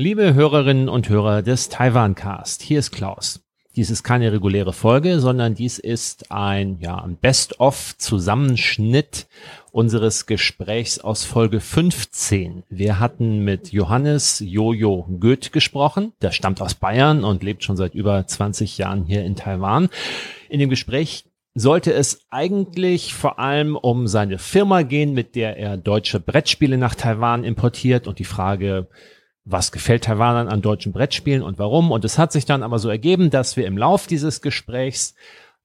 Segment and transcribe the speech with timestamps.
[0.00, 3.44] Liebe Hörerinnen und Hörer des Taiwan-Cast, hier ist Klaus.
[3.76, 9.26] Dies ist keine reguläre Folge, sondern dies ist ein, ja, ein Best-of-Zusammenschnitt
[9.72, 12.62] unseres Gesprächs aus Folge 15.
[12.70, 16.14] Wir hatten mit Johannes Jojo Goeth gesprochen.
[16.22, 19.90] Der stammt aus Bayern und lebt schon seit über 20 Jahren hier in Taiwan.
[20.48, 25.76] In dem Gespräch sollte es eigentlich vor allem um seine Firma gehen, mit der er
[25.76, 28.88] deutsche Brettspiele nach Taiwan importiert und die Frage,
[29.44, 31.90] was gefällt Taiwanern an deutschen Brettspielen und warum.
[31.90, 35.14] Und es hat sich dann aber so ergeben, dass wir im Lauf dieses Gesprächs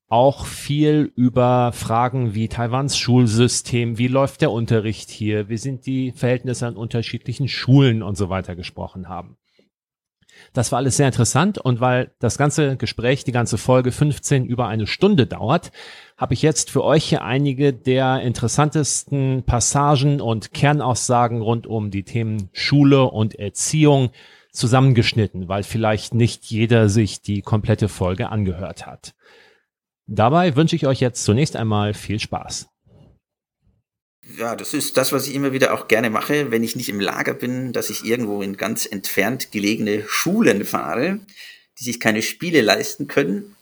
[0.07, 6.11] auch viel über Fragen wie Taiwans Schulsystem, wie läuft der Unterricht hier, wie sind die
[6.11, 9.38] Verhältnisse an unterschiedlichen Schulen und so weiter gesprochen haben.
[10.53, 14.67] Das war alles sehr interessant und weil das ganze Gespräch, die ganze Folge 15 über
[14.67, 15.71] eine Stunde dauert,
[16.17, 22.03] habe ich jetzt für euch hier einige der interessantesten Passagen und Kernaussagen rund um die
[22.03, 24.12] Themen Schule und Erziehung
[24.52, 29.13] zusammengeschnitten, weil vielleicht nicht jeder sich die komplette Folge angehört hat.
[30.07, 32.70] Dabei wünsche ich euch jetzt zunächst einmal viel Spaß.
[34.37, 36.99] Ja, das ist das, was ich immer wieder auch gerne mache, wenn ich nicht im
[36.99, 41.20] Lager bin, dass ich irgendwo in ganz entfernt gelegene Schulen fahre,
[41.79, 43.55] die sich keine Spiele leisten können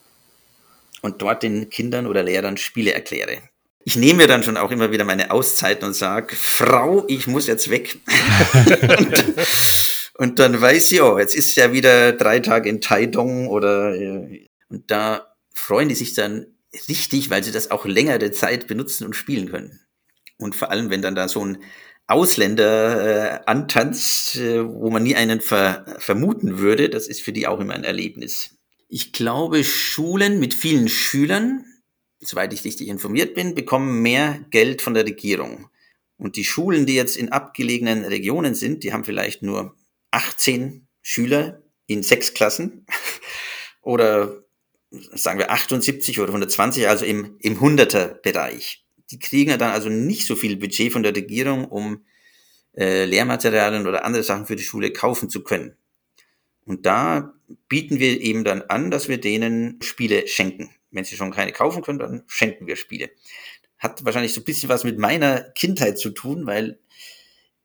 [1.01, 3.39] und dort den Kindern oder Lehrern Spiele erkläre.
[3.85, 7.47] Ich nehme mir dann schon auch immer wieder meine Auszeiten und sage, Frau, ich muss
[7.47, 7.97] jetzt weg.
[8.97, 9.25] und,
[10.17, 14.47] und, dann weiß sie, oh, jetzt ist ja wieder drei Tage in Taidong oder äh,
[14.69, 16.47] und da freuen die sich dann
[16.87, 19.82] richtig, weil sie das auch längere Zeit benutzen und spielen können.
[20.37, 21.59] Und vor allem, wenn dann da so ein
[22.07, 27.47] Ausländer äh, antanzt, äh, wo man nie einen ver vermuten würde, das ist für die
[27.47, 28.57] auch immer ein Erlebnis.
[28.89, 31.65] Ich glaube, Schulen mit vielen Schülern,
[32.19, 35.69] soweit ich richtig informiert bin, bekommen mehr Geld von der Regierung.
[36.17, 39.75] Und die Schulen, die jetzt in abgelegenen Regionen sind, die haben vielleicht nur
[40.11, 42.85] 18 Schüler in sechs Klassen
[43.81, 44.43] oder
[44.91, 48.82] sagen wir 78 oder 120, also im, im 100er Bereich
[49.13, 52.03] die kriegen ja dann also nicht so viel Budget von der Regierung, um
[52.75, 55.77] äh, Lehrmaterialien oder andere Sachen für die Schule kaufen zu können.
[56.65, 57.35] Und da
[57.69, 60.71] bieten wir eben dann an, dass wir denen Spiele schenken.
[60.89, 63.11] Wenn sie schon keine kaufen können, dann schenken wir Spiele.
[63.77, 66.79] Hat wahrscheinlich so ein bisschen was mit meiner Kindheit zu tun, weil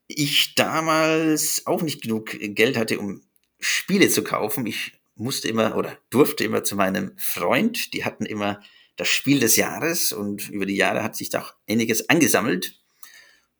[0.07, 3.23] ich damals auch nicht genug Geld hatte, um
[3.59, 4.67] Spiele zu kaufen.
[4.67, 8.61] Ich musste immer oder durfte immer zu meinem Freund, die hatten immer
[8.99, 12.81] das Spiel des Jahres und über die Jahre hat sich da auch einiges angesammelt.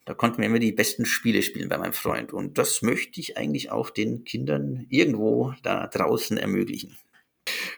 [0.05, 2.33] Da konnten wir immer die besten Spiele spielen bei meinem Freund.
[2.33, 6.99] Und das möchte ich eigentlich auch den Kindern irgendwo da draußen ermöglichen.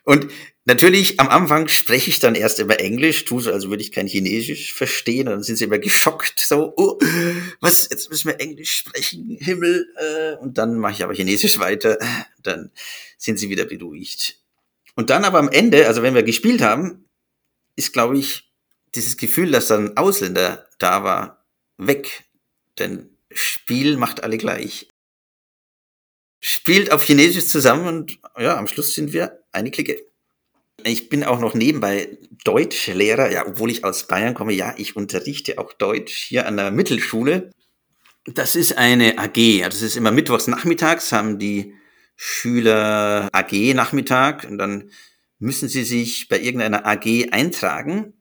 [0.04, 0.28] Und
[0.64, 4.06] natürlich am Anfang spreche ich dann erst immer Englisch, tue so, als würde ich kein
[4.06, 5.28] Chinesisch verstehen.
[5.28, 6.98] Und dann sind sie immer geschockt, so, oh,
[7.60, 9.86] was, jetzt müssen wir Englisch sprechen, Himmel.
[9.96, 11.98] Äh, und dann mache ich aber Chinesisch weiter,
[12.42, 12.70] dann
[13.18, 14.38] sind sie wieder beruhigt.
[14.94, 17.04] Und dann aber am Ende, also wenn wir gespielt haben,
[17.80, 18.52] ist, glaube ich,
[18.94, 21.44] dieses Gefühl, dass dann Ausländer da war,
[21.78, 22.24] weg.
[22.78, 24.88] Denn Spiel macht alle gleich.
[26.40, 30.04] Spielt auf Chinesisch zusammen und ja, am Schluss sind wir eine Clique.
[30.84, 34.52] Ich bin auch noch nebenbei Deutschlehrer, ja, obwohl ich aus Bayern komme.
[34.52, 37.50] Ja, ich unterrichte auch Deutsch hier an der Mittelschule.
[38.24, 39.62] Das ist eine AG.
[39.62, 41.74] Das ist immer mittwochs nachmittags haben die
[42.16, 44.90] Schüler AG Nachmittag und dann
[45.40, 48.14] müssen Sie sich bei irgendeiner AG eintragen.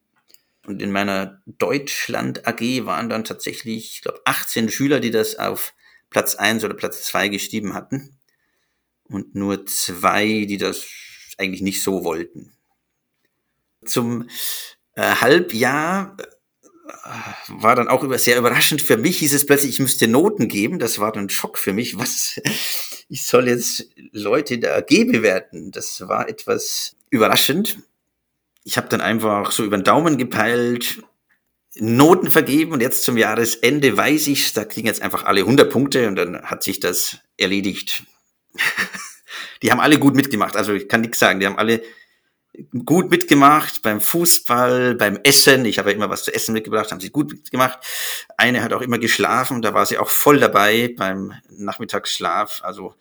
[0.66, 5.74] Und in meiner Deutschland AG waren dann tatsächlich, ich glaube, 18 Schüler, die das auf
[6.10, 8.18] Platz 1 oder Platz 2 geschrieben hatten.
[9.04, 10.86] Und nur zwei, die das
[11.38, 12.54] eigentlich nicht so wollten.
[13.86, 14.30] Zum
[14.96, 16.18] äh, Halbjahr
[17.48, 20.80] war dann auch sehr überraschend für mich, hieß es plötzlich, ich müsste Noten geben.
[20.80, 21.98] Das war dann ein Schock für mich.
[21.98, 22.40] Was?
[23.12, 25.72] Ich soll jetzt Leute in der AG bewerten.
[25.72, 27.78] Das war etwas überraschend.
[28.64, 31.02] Ich habe dann einfach so über den Daumen gepeilt,
[31.76, 36.08] Noten vergeben und jetzt zum Jahresende weiß ich, da kriegen jetzt einfach alle 100 Punkte
[36.08, 38.04] und dann hat sich das erledigt.
[39.62, 41.82] die haben alle gut mitgemacht, also ich kann nichts sagen, die haben alle
[42.86, 45.66] gut mitgemacht beim Fußball, beim Essen.
[45.66, 47.80] Ich habe ja immer was zu essen mitgebracht, haben sie gut mitgemacht.
[48.38, 52.62] Eine hat auch immer geschlafen, da war sie auch voll dabei beim Nachmittagsschlaf.
[52.64, 52.96] Also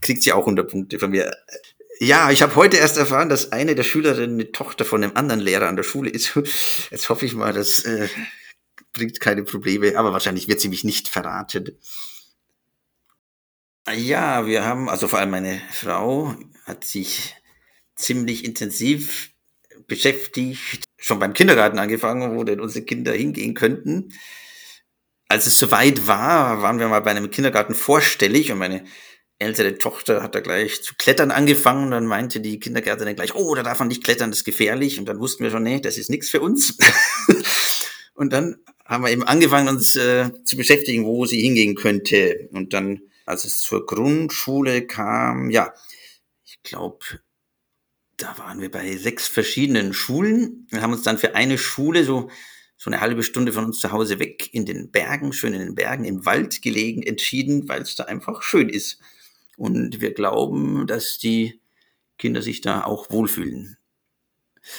[0.00, 1.36] kriegt sie auch 100 Punkte von mir.
[1.98, 5.40] Ja, ich habe heute erst erfahren, dass eine der Schülerinnen eine Tochter von einem anderen
[5.40, 6.34] Lehrer an der Schule ist.
[6.90, 8.08] Jetzt hoffe ich mal, das äh,
[8.92, 11.78] bringt keine Probleme, aber wahrscheinlich wird sie mich nicht verraten.
[13.94, 16.34] Ja, wir haben, also vor allem meine Frau
[16.64, 17.34] hat sich
[17.94, 19.30] ziemlich intensiv
[19.86, 24.12] beschäftigt, schon beim Kindergarten angefangen, wo denn unsere Kinder hingehen könnten.
[25.28, 28.84] Als es soweit war, waren wir mal bei einem Kindergarten vorstellig und meine
[29.38, 31.90] ältere Tochter hat da gleich zu klettern angefangen.
[31.90, 34.98] Dann meinte die Kindergärtnerin gleich, oh, da darf man nicht klettern, das ist gefährlich.
[34.98, 36.76] Und dann wussten wir schon, nee, das ist nichts für uns.
[38.14, 42.48] und dann haben wir eben angefangen, uns äh, zu beschäftigen, wo sie hingehen könnte.
[42.52, 45.74] Und dann, als es zur Grundschule kam, ja,
[46.44, 47.04] ich glaube,
[48.16, 50.66] da waren wir bei sechs verschiedenen Schulen.
[50.70, 52.30] Wir haben uns dann für eine Schule so
[52.78, 55.74] so eine halbe Stunde von uns zu Hause weg in den Bergen, schön in den
[55.74, 59.00] Bergen, im Wald gelegen, entschieden, weil es da einfach schön ist.
[59.56, 61.60] Und wir glauben, dass die
[62.18, 63.76] Kinder sich da auch wohlfühlen.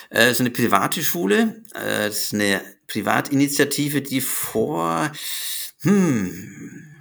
[0.10, 5.12] Äh, es ist eine private Schule, äh, es ist eine Privatinitiative, die vor,
[5.82, 6.96] hm,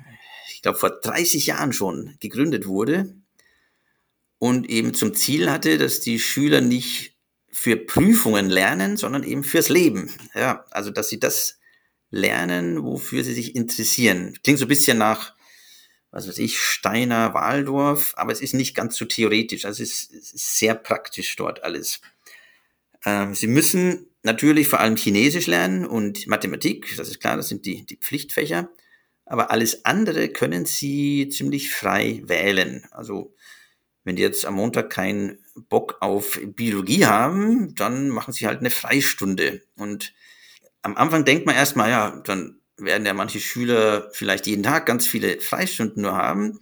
[0.52, 3.14] ich glaube vor 30 Jahren schon gegründet wurde
[4.38, 7.16] und eben zum Ziel hatte, dass die Schüler nicht
[7.50, 10.10] für Prüfungen lernen, sondern eben fürs Leben.
[10.34, 11.58] Ja, also dass sie das
[12.10, 14.38] lernen, wofür sie sich interessieren.
[14.42, 15.35] Klingt so ein bisschen nach
[16.10, 19.64] was weiß ich, Steiner, Waldorf, aber es ist nicht ganz so theoretisch.
[19.64, 22.00] Also es ist, sehr praktisch dort alles.
[23.04, 27.66] Ähm, Sie müssen natürlich vor allem Chinesisch lernen und Mathematik, das ist klar, das sind
[27.66, 28.70] die, die Pflichtfächer.
[29.24, 32.86] Aber alles andere können Sie ziemlich frei wählen.
[32.92, 33.34] Also
[34.04, 38.70] wenn die jetzt am Montag keinen Bock auf Biologie haben, dann machen Sie halt eine
[38.70, 39.62] Freistunde.
[39.76, 40.14] Und
[40.82, 45.06] am Anfang denkt man erstmal, ja, dann werden ja manche Schüler vielleicht jeden Tag ganz
[45.06, 46.60] viele Freistunden nur haben.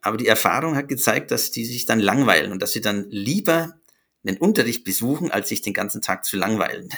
[0.00, 3.74] Aber die Erfahrung hat gezeigt, dass die sich dann langweilen und dass sie dann lieber
[4.24, 6.88] den Unterricht besuchen, als sich den ganzen Tag zu langweilen.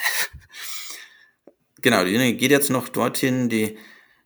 [1.81, 3.49] genau, die geht jetzt noch dorthin.
[3.49, 3.77] Die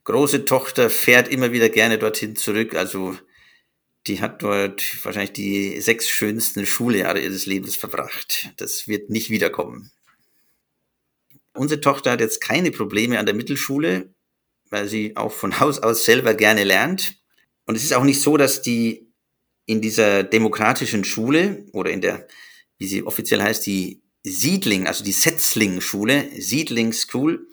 [0.03, 2.75] große Tochter fährt immer wieder gerne dorthin zurück.
[2.75, 3.17] Also
[4.07, 8.49] die hat dort wahrscheinlich die sechs schönsten Schuljahre ihres Lebens verbracht.
[8.57, 9.91] Das wird nicht wiederkommen.
[11.59, 14.13] Unsere Tochter hat jetzt keine Probleme an der Mittelschule,
[14.69, 17.17] weil sie auch von Haus aus selber gerne lernt.
[17.65, 19.11] Und es ist auch nicht so, dass die
[19.65, 22.27] in dieser demokratischen Schule oder in der,
[22.77, 27.45] wie sie offiziell heißt, die Siedling, also die Setzling-Schule, Siedling School,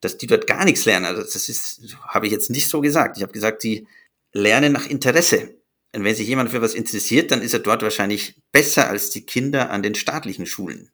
[0.00, 1.06] dass die dort gar nichts lernen.
[1.06, 3.18] Also das ist, habe ich jetzt nicht so gesagt.
[3.18, 3.86] Ich habe gesagt, die
[4.32, 5.60] lernen nach Interesse.
[5.94, 9.24] Und wenn sich jemand für was interessiert, dann ist er dort wahrscheinlich besser als die
[9.24, 10.90] Kinder an den staatlichen Schulen.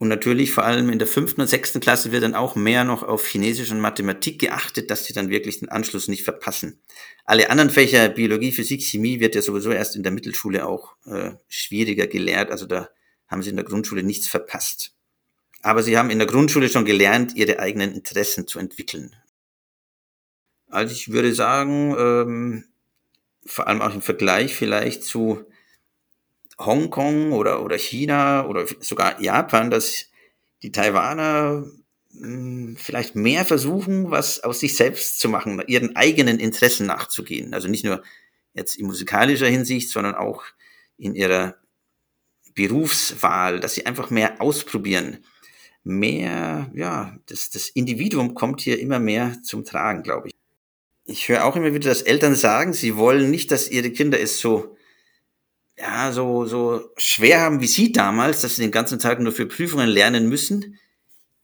[0.00, 3.02] Und natürlich vor allem in der fünften und sechsten Klasse wird dann auch mehr noch
[3.02, 6.80] auf Chinesisch und Mathematik geachtet, dass sie dann wirklich den Anschluss nicht verpassen.
[7.26, 11.32] Alle anderen Fächer, Biologie, Physik, Chemie, wird ja sowieso erst in der Mittelschule auch äh,
[11.48, 12.50] schwieriger gelehrt.
[12.50, 12.88] Also da
[13.28, 14.94] haben sie in der Grundschule nichts verpasst.
[15.60, 19.14] Aber sie haben in der Grundschule schon gelernt, ihre eigenen Interessen zu entwickeln.
[20.68, 22.64] Also ich würde sagen, ähm,
[23.44, 25.44] vor allem auch im Vergleich vielleicht zu
[26.64, 30.10] Hongkong oder, oder China oder sogar Japan, dass
[30.62, 31.64] die Taiwaner
[32.12, 37.54] hm, vielleicht mehr versuchen, was aus sich selbst zu machen, ihren eigenen Interessen nachzugehen.
[37.54, 38.02] Also nicht nur
[38.52, 40.44] jetzt in musikalischer Hinsicht, sondern auch
[40.96, 41.56] in ihrer
[42.54, 45.24] Berufswahl, dass sie einfach mehr ausprobieren.
[45.82, 50.34] Mehr, ja, das, das Individuum kommt hier immer mehr zum Tragen, glaube ich.
[51.04, 54.40] Ich höre auch immer wieder, dass Eltern sagen, sie wollen nicht, dass ihre Kinder es
[54.40, 54.76] so
[55.80, 59.46] ja, so, so schwer haben wie Sie damals, dass Sie den ganzen Tag nur für
[59.46, 60.78] Prüfungen lernen müssen.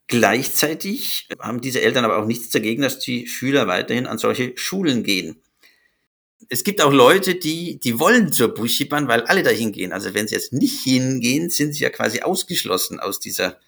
[0.08, 5.02] Gleichzeitig haben diese Eltern aber auch nichts dagegen, dass die Schüler weiterhin an solche Schulen
[5.02, 5.40] gehen.
[6.48, 9.92] Es gibt auch Leute, die, die wollen zur Bushiban, weil alle dahin gehen.
[9.92, 13.58] Also wenn sie jetzt nicht hingehen, sind sie ja quasi ausgeschlossen aus dieser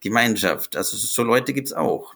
[0.00, 0.76] Gemeinschaft.
[0.76, 2.14] Also so Leute gibt's auch.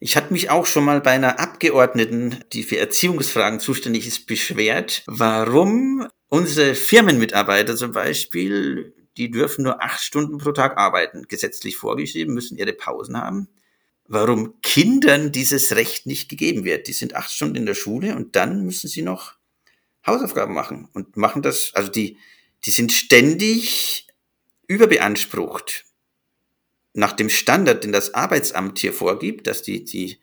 [0.00, 5.04] Ich hatte mich auch schon mal bei einer Abgeordneten, die für Erziehungsfragen zuständig ist, beschwert,
[5.06, 12.32] warum unsere Firmenmitarbeiter zum Beispiel, die dürfen nur acht Stunden pro Tag arbeiten, gesetzlich vorgeschrieben,
[12.32, 13.48] müssen ihre Pausen haben.
[14.08, 16.88] Warum Kindern dieses Recht nicht gegeben wird.
[16.88, 19.34] Die sind acht Stunden in der Schule und dann müssen sie noch
[20.06, 22.16] Hausaufgaben machen und machen das, also die,
[22.64, 24.06] die sind ständig
[24.66, 25.84] überbeansprucht
[26.94, 30.18] nach dem Standard, den das Arbeitsamt hier vorgibt, dass die, die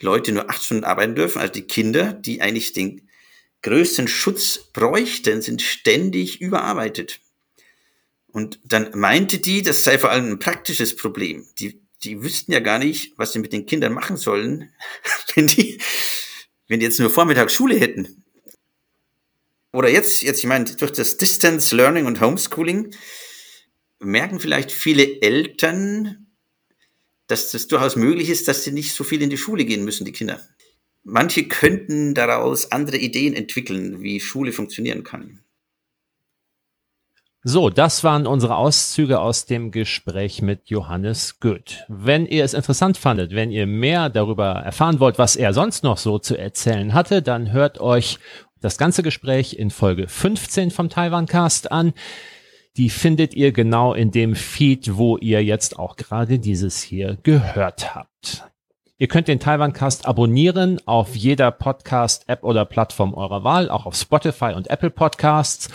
[0.00, 3.05] Leute nur acht Stunden arbeiten dürfen, also die Kinder, die eigentlich den
[3.66, 7.20] größten Schutz bräuchten, sind ständig überarbeitet.
[8.28, 11.44] Und dann meinte die, das sei vor allem ein praktisches Problem.
[11.58, 14.70] Die, die wüssten ja gar nicht, was sie mit den Kindern machen sollen,
[15.34, 15.80] wenn die,
[16.68, 18.22] wenn die jetzt nur Vormittags Schule hätten.
[19.72, 22.94] Oder jetzt, jetzt, ich meine, durch das Distance Learning und Homeschooling
[23.98, 26.28] merken vielleicht viele Eltern,
[27.26, 30.04] dass das durchaus möglich ist, dass sie nicht so viel in die Schule gehen müssen,
[30.04, 30.40] die Kinder.
[31.08, 35.38] Manche könnten daraus andere Ideen entwickeln, wie Schule funktionieren kann.
[37.44, 41.84] So, das waren unsere Auszüge aus dem Gespräch mit Johannes Goeth.
[41.86, 45.98] Wenn ihr es interessant fandet, wenn ihr mehr darüber erfahren wollt, was er sonst noch
[45.98, 48.18] so zu erzählen hatte, dann hört euch
[48.60, 51.92] das ganze Gespräch in Folge 15 vom Taiwan-Cast an.
[52.76, 57.94] Die findet ihr genau in dem Feed, wo ihr jetzt auch gerade dieses hier gehört
[57.94, 58.42] habt.
[58.98, 64.54] Ihr könnt den Taiwan-Cast abonnieren auf jeder Podcast-App oder Plattform eurer Wahl, auch auf Spotify
[64.56, 65.68] und Apple Podcasts.